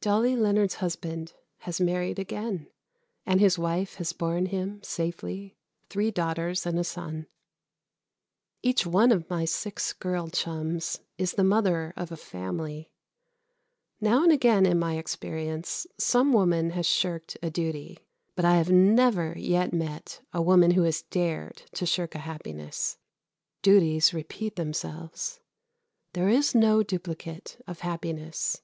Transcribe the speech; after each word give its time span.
Dolly 0.00 0.36
Leonard's 0.36 0.74
husband 0.76 1.32
has 1.62 1.80
married 1.80 2.20
again, 2.20 2.68
and 3.24 3.40
his 3.40 3.58
wife 3.58 3.96
has 3.96 4.12
borne 4.12 4.46
him 4.46 4.80
safely 4.84 5.56
three 5.90 6.12
daughters 6.12 6.64
and 6.64 6.78
a 6.78 6.84
son. 6.84 7.26
Each 8.62 8.86
one 8.86 9.10
of 9.10 9.28
my 9.28 9.44
six 9.44 9.92
girl 9.92 10.28
chums 10.30 11.00
is 11.18 11.32
the 11.32 11.42
mother 11.42 11.92
of 11.96 12.12
a 12.12 12.16
family. 12.16 12.92
Now 14.00 14.22
and 14.22 14.30
again 14.30 14.64
in 14.64 14.78
my 14.78 14.96
experience 14.96 15.88
some 15.98 16.32
woman 16.32 16.70
has 16.70 16.86
shirked 16.86 17.36
a 17.42 17.50
duty. 17.50 17.98
But 18.36 18.44
I 18.44 18.54
have 18.58 18.70
never 18.70 19.34
yet 19.36 19.72
met 19.72 20.20
a 20.32 20.40
woman 20.40 20.70
who 20.70 20.88
dared 21.10 21.64
to 21.72 21.84
shirk 21.84 22.14
a 22.14 22.18
happiness. 22.20 22.96
Duties 23.60 24.14
repeat 24.14 24.54
themselves. 24.54 25.40
There 26.12 26.28
is 26.28 26.54
no 26.54 26.84
duplicate 26.84 27.60
of 27.66 27.80
happiness. 27.80 28.62